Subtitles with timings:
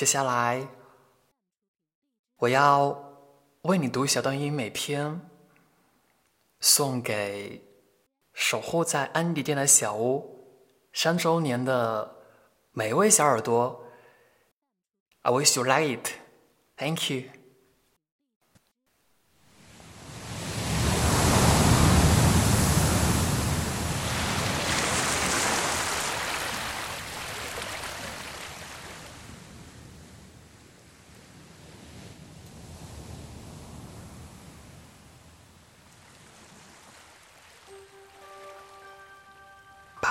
[0.00, 0.66] 接下来，
[2.38, 2.88] 我要
[3.64, 5.20] 为你读一小段英美篇，
[6.58, 7.62] 送给
[8.32, 10.42] 守护在安迪店的小屋
[10.94, 12.16] 三周年的
[12.72, 13.84] 每一位小耳朵。
[15.20, 16.12] I wish you like it.
[16.78, 17.39] Thank you.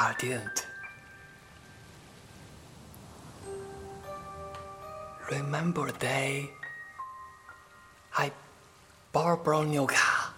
[0.02, 0.66] I didn't.
[5.30, 6.52] Remember the day
[8.16, 8.32] I
[9.12, 10.34] bought a new car.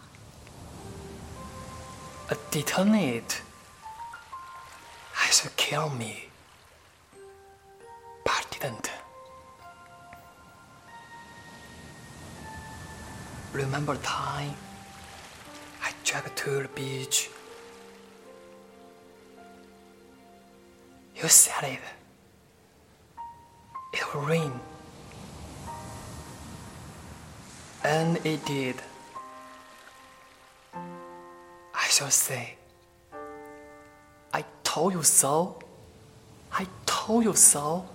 [5.15, 6.29] I should kill me,
[8.25, 8.89] but didn't.
[13.53, 14.55] Remember the time
[15.83, 17.29] I dragged to the beach
[21.21, 21.79] You said it.
[23.93, 24.59] It will rain.
[27.83, 28.75] And it did.
[30.73, 32.55] I shall say,
[34.33, 35.59] I told you so.
[36.51, 37.85] I told you so.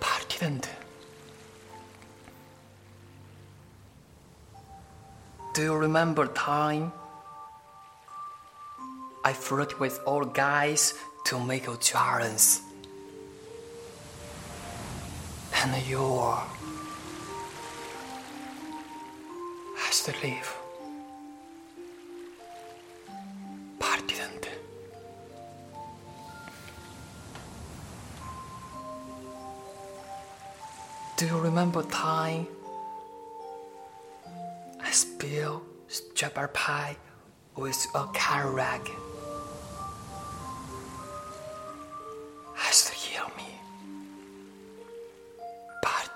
[0.00, 0.68] But I didn't.
[5.54, 6.92] Do you remember time
[9.24, 10.94] I flirted with all guys
[11.26, 12.58] to make a challenge.
[15.54, 15.98] And you
[19.76, 20.56] has to leave.
[31.22, 32.48] Do you remember time
[34.80, 36.96] I spilled strawberry pie
[37.54, 38.90] with a car rag?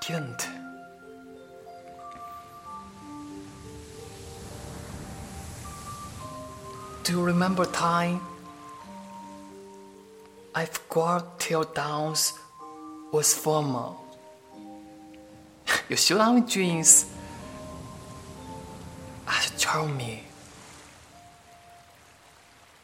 [0.07, 0.49] Didn't.
[7.03, 8.21] Do you remember time
[10.55, 12.35] I forgot till downs
[13.13, 14.01] was formal?
[15.89, 17.07] you should have dreams
[19.27, 20.23] as charm me,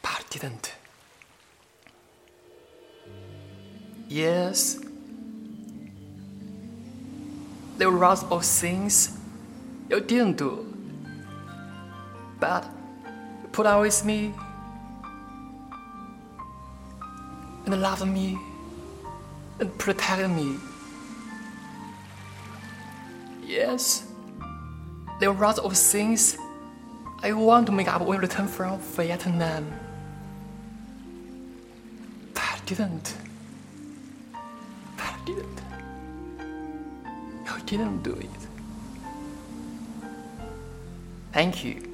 [0.03, 0.75] but didn't.
[4.09, 4.92] Yes.
[7.83, 9.19] There were lots of things
[9.91, 10.73] you didn't do.
[12.39, 12.65] But
[13.51, 14.33] put up with me
[17.67, 18.39] and loved me
[19.59, 20.59] and protected me.
[23.45, 24.07] Yes,
[25.19, 26.37] there were lots of things
[27.21, 29.67] I want to make up when I return from Vietnam.
[32.33, 33.17] But I didn't.
[34.97, 35.72] But I didn't
[37.61, 38.31] didn't do it.
[41.33, 41.92] Thank you.